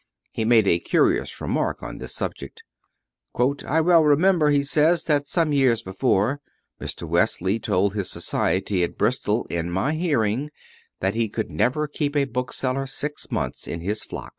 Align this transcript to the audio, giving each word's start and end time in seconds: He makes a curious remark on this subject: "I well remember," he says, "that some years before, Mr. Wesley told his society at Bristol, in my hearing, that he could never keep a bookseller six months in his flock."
He 0.31 0.45
makes 0.45 0.67
a 0.67 0.79
curious 0.79 1.39
remark 1.39 1.83
on 1.83 1.99
this 1.99 2.15
subject: 2.15 2.63
"I 3.37 3.81
well 3.81 4.03
remember," 4.03 4.49
he 4.49 4.63
says, 4.63 5.03
"that 5.03 5.27
some 5.27 5.53
years 5.53 5.83
before, 5.83 6.41
Mr. 6.81 7.07
Wesley 7.07 7.59
told 7.59 7.93
his 7.93 8.09
society 8.09 8.83
at 8.83 8.97
Bristol, 8.97 9.45
in 9.51 9.69
my 9.69 9.93
hearing, 9.93 10.49
that 11.01 11.13
he 11.13 11.29
could 11.29 11.51
never 11.51 11.87
keep 11.87 12.15
a 12.15 12.25
bookseller 12.25 12.87
six 12.87 13.29
months 13.29 13.67
in 13.67 13.81
his 13.81 14.03
flock." 14.03 14.29